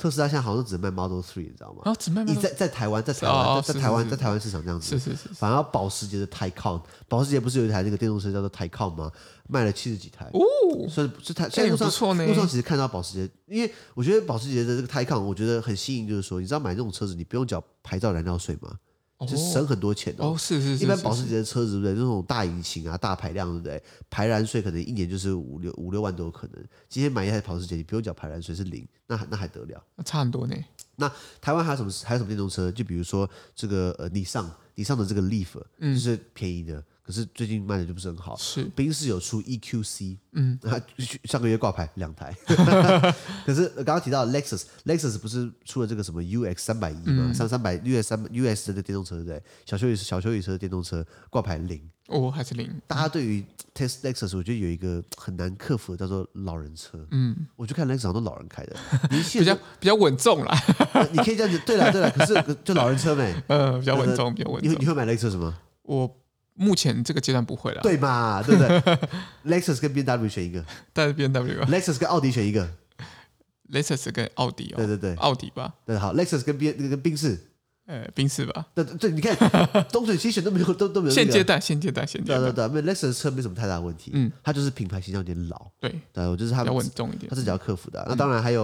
[0.00, 1.94] 特斯拉现在好像只卖 Model Three，你知道吗？
[1.98, 4.98] 只卖你在在台湾，在台湾，在台湾，在台湾市场这样子。
[4.98, 5.28] 是是是。
[5.34, 9.12] 反而保时捷的 Taycan，保时捷不是有一台那个电动车叫做 Taycan 吗？
[9.46, 10.24] 卖了七十几台。
[10.32, 10.40] 哦。
[10.88, 11.86] 所以是台现在路上
[12.26, 18.72] 路上其实看到保时捷，因为我觉得保时捷的这个 Taycan，我觉得很吸引，就是说，你知道买这种车子你不用缴牌照燃料税吗？
[19.26, 20.36] 就省很多钱哦。
[20.38, 20.84] 是是是。
[20.84, 21.94] 一般保时捷的车子对不对？
[21.94, 23.82] 这种大引擎啊、大排量对不对？
[24.08, 26.64] 排燃税可能一年就是五六五六万都有可能。
[26.88, 29.82] 今天买一台保时捷，你不用缴排燃税是零，那那还得了？
[29.96, 30.54] 那差很多呢。
[30.96, 31.92] 那台湾还有什么？
[32.04, 32.70] 还有什么电动车？
[32.70, 36.74] 就比如说这个呃，你上你上的这个 Leaf，就是便宜的。
[36.78, 38.36] 嗯可是最近卖的就不是很好。
[38.36, 40.56] 是，宾士有出 EQC，嗯，
[41.24, 42.32] 上个月挂牌两台。
[43.44, 47.32] 可是刚刚提到 Lexus，Lexus 不是出了这个什么 UX 三百一吗？
[47.32, 49.42] 上三百 US 三 US 的电动车对不对？
[49.66, 52.80] 小休旅小休旅车的电动车挂牌零哦，还是零。
[52.86, 53.44] 大家对于
[53.74, 57.04] Test Lexus，我觉得有一个很难克服的，叫做老人车。
[57.10, 58.76] 嗯，我就看 Lexus 好多老人开的，
[59.10, 60.56] 比较比较稳重啦。
[61.10, 64.70] 你可以这样子，对了对了，可是就老人车呗，嗯，比较稳重，比较稳重。
[64.72, 65.58] 你你会买 Lexus 吗？
[65.82, 66.16] 我。
[66.60, 68.42] 目前这个阶段不会了，对嘛？
[68.42, 68.78] 对不对？
[69.60, 71.64] Lexus 跟 BMW 选一个，但是 BMW。
[71.66, 72.68] Lexus 跟奥迪选一个
[73.72, 77.38] Lexus 跟奥迪哦，对对对，奥迪吧，对，好，Lexus 跟宾跟宾士。
[77.90, 79.36] 呃，宾士吧，对对，你看
[79.90, 81.12] 东水西选都没有，都都没有。
[81.12, 82.40] 现阶段，现阶段，现阶段。
[82.40, 88.06] 对对对，因为 Lexus 车没什么太大问题，嗯，它就是品牌形象有点老，对，对，我就是它比较稳重一点，它是比较克服的。
[88.08, 88.62] 那当然还有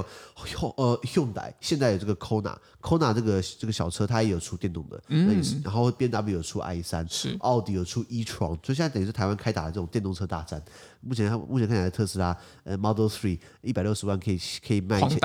[0.76, 10.62] 呃，Hyundai 现在有这个 Kona，Kona 这个这个小车它也有出电动的，嗯，然后 BMW 有出 i 三是，奥迪有出 e-tron，所以现在等于是台湾开打的这种电动车大战。
[11.06, 15.18] 目前它目前看起来特斯拉呃 Model Three 一百六十万可以可以卖一千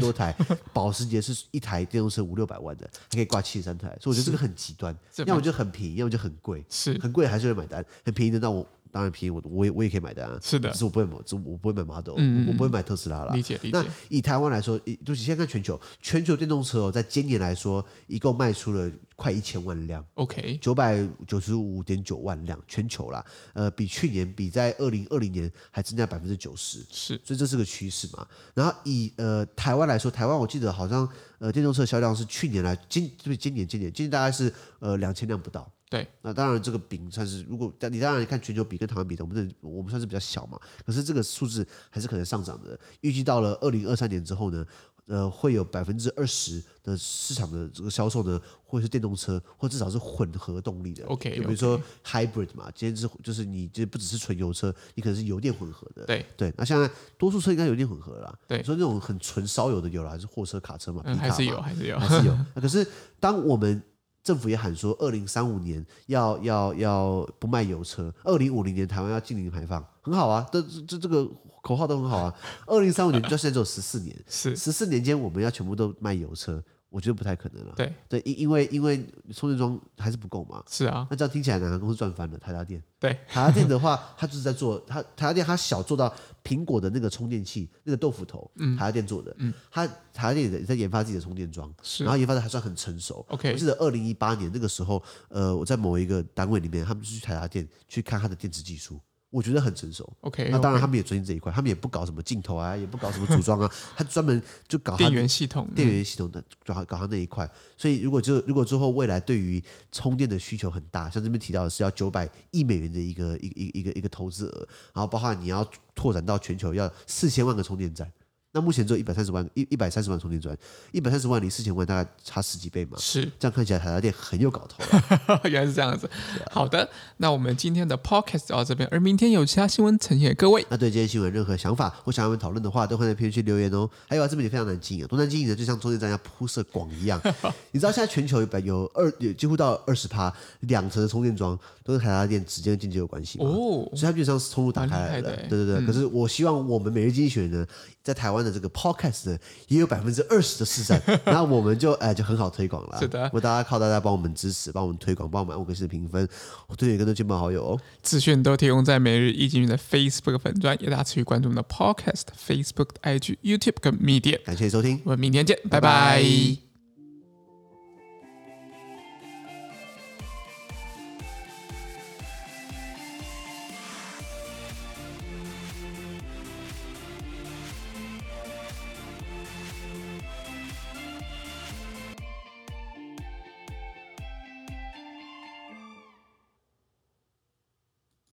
[0.00, 0.34] 多台，
[0.72, 6.98] 保时捷是一台电动车五六百万的，还可以挂七十三台，所以我觉得这个很极端， 要么就很便宜，要么就很贵，是。
[6.98, 8.66] 很贵还是会买单，很便宜的那我。
[8.92, 10.38] 当然便宜，我我也我也可以买单啊。
[10.42, 13.34] 是的，只是我不会买，我不会买 Model，嗯，我不会买特斯拉了。
[13.34, 13.78] 理解理解。
[13.78, 20.04] 那以台湾来说，就是现在看全球，全球电动车哦，在今年来说，一共卖出了快一千万辆。
[20.14, 23.24] OK，九百九十五点九万辆，全球啦。
[23.52, 26.84] 呃，比去年比在二零二零年还增加百分之九十。
[26.90, 28.26] 是，所以这是个趋势嘛。
[28.54, 35.70] 然后以呃台湾来说，台湾我记得好像呃电动车销量是去年来今就是今年今年今年大概是呃两千辆不到。
[35.88, 40.58] 对，那当然这个饼算是，如果你当然看全球比跟台湾比的，我们这我们算是比较小嘛。
[40.84, 42.78] 可是这个数字还是可能上涨的。
[43.02, 44.66] 预计到了二零二三年之后呢，
[45.06, 51.06] 呃，会有百分之二十的市场的这个销售呢，会是电动车，或至少是混合动力的。
[51.06, 56.04] OK，就比如说 hybrid 嘛，今天是就是你就不只是纯油车，你可能是油电混合的。
[56.04, 58.36] 对对，那现在多数车应该油电混合了。
[58.48, 61.00] 对，所以那种很纯烧油的有了，还是货车、卡车嘛？
[61.04, 62.36] 嗯，还是有，还是有，还是有。
[62.60, 62.84] 可是
[63.20, 63.80] 当我们
[64.26, 71.24] 政府也喊说，二零三五年要要要不卖油车，二零五零年台湾要净零排放，很好啊，这这这个
[71.62, 72.34] 口号都很好啊。
[72.66, 76.60] 二零三五年到现在只有十四年，是十四年间我们要全部都卖油车。
[76.88, 77.74] 我觉得不太可能了。
[77.76, 80.62] 对对，因因为因为充电桩还是不够嘛。
[80.68, 81.06] 是啊。
[81.10, 82.38] 那这样听起来哪个公司赚翻了？
[82.38, 82.82] 台达电。
[82.98, 83.12] 对。
[83.28, 93.24] 台达电的话，它就是在做它台达电，它小做到苹果的那个充电器那个豆腐头，嗯，台达电做的，嗯，它台达电也在研发自己的充电桩，是，然后研发的还算很成熟。
[93.28, 93.52] OK。
[93.52, 99.00] 我记得二零一八年那个时候，呃，我在某一个单位里面，他们就去台达电去看它的电池技术。
[99.30, 100.48] 我觉得很成熟，OK。
[100.50, 107.48] 那当然，他们也专心这一块，他们也不搞什么镜头啊，也不搞什么组装啊， 他专门就搞电源系统、电源系统的，搞搞他那一块。
[107.76, 118.10] 所以，如果就如果之后未来对于充电的需求很大，像这边提到的是要九百亿美元的一个一一一个一个投资额，然后包括你要拓展到全球要四千万个充电站。
[118.56, 120.56] 那目前只有一百三十万，一一百三十万充电桩，
[120.90, 122.96] 一百三十万离四千万大概差十几倍嘛？
[122.98, 124.82] 是，这样看起来台达电很有搞头。
[125.44, 126.06] 原来是这样子。
[126.06, 126.88] 啊、好的，
[127.18, 130.64] 那我们今天的 podcast 就到这边，而明天有其他新闻呈现给各位。
[130.70, 133.86] 那对今天新闻任何想法或想要我们讨论的话，都欢迎在评论区留言哦。
[134.08, 137.20] 还有啊，这边也非常难经营，多难经营的，就像充电站要铺设广一样。
[137.72, 145.36] 你知道现在全球有百有二有几乎到二十趴，两层的充电桩都跟台达电直接跟经济有关系哦，所以它基本上是通路打开来的。
[145.50, 145.76] 对对对。
[145.76, 147.66] 嗯、可是我希望我们每日经济学呢，
[148.02, 149.36] 在台湾的这个 podcast，
[149.68, 152.98] 也有百分之二十的市占， 那我们就哎就很好推广了。
[152.98, 156.26] 是的，我大家靠大家帮我们支持，帮我们推广，帮我们按五颗星的评分，
[156.68, 157.80] 我推荐更多亲朋好友哦。
[158.02, 164.42] 资讯都提供在每日一经云的 Facebook 粉专，也大家持续关注我们的 podcast、Facebook、IG、YouTube 跟 Media。
[164.44, 165.80] 感谢收听，我们明天见，拜拜。
[165.80, 166.65] 拜拜。